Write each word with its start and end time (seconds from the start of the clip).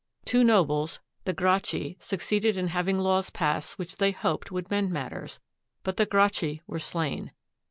Two 0.25 0.43
nobles, 0.43 0.99
the 1.25 1.31
Gracchi, 1.33 1.95
succeeded 1.99 2.57
in 2.57 2.69
having 2.69 2.97
laws 2.97 3.29
passed 3.29 3.77
which 3.77 3.97
they 3.97 4.09
hoped 4.09 4.51
would 4.51 4.71
mend 4.71 4.89
matters; 4.89 5.39
but 5.83 5.97
the 5.97 6.07
Gracchi 6.07 6.63
were 6.65 6.79
slain. 6.79 7.29